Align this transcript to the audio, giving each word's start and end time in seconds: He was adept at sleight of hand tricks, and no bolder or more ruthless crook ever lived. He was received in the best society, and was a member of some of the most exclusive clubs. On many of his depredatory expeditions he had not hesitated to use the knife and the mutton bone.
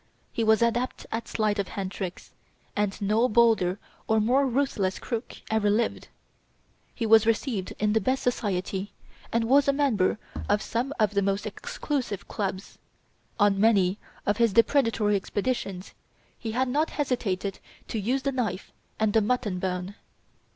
He 0.31 0.43
was 0.43 0.63
adept 0.63 1.05
at 1.11 1.27
sleight 1.27 1.59
of 1.59 1.67
hand 1.67 1.91
tricks, 1.91 2.33
and 2.75 2.99
no 3.03 3.29
bolder 3.29 3.77
or 4.07 4.19
more 4.19 4.47
ruthless 4.47 4.97
crook 4.97 5.35
ever 5.51 5.69
lived. 5.69 6.07
He 6.95 7.05
was 7.05 7.27
received 7.27 7.73
in 7.77 7.93
the 7.93 8.01
best 8.01 8.23
society, 8.23 8.93
and 9.31 9.43
was 9.43 9.67
a 9.67 9.71
member 9.71 10.17
of 10.49 10.63
some 10.63 10.91
of 10.99 11.13
the 11.13 11.21
most 11.21 11.45
exclusive 11.45 12.27
clubs. 12.27 12.79
On 13.39 13.59
many 13.61 13.99
of 14.25 14.37
his 14.37 14.53
depredatory 14.53 15.15
expeditions 15.15 15.93
he 16.35 16.53
had 16.53 16.67
not 16.67 16.89
hesitated 16.89 17.59
to 17.89 17.99
use 17.99 18.23
the 18.23 18.31
knife 18.31 18.73
and 18.99 19.13
the 19.13 19.21
mutton 19.21 19.59
bone. 19.59 19.93